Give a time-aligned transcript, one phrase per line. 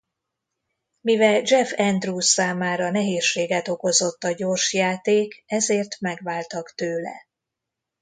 [1.01, 7.27] Mivel Jeff Andrews számára nehézséget okozott a gyors játék ezért megváltak tőle.